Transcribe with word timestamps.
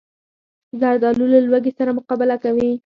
زردالو 0.79 1.25
له 1.33 1.39
لوږې 1.47 1.71
سره 1.77 1.91
مقابله 1.97 2.35
کوي. 2.43 2.71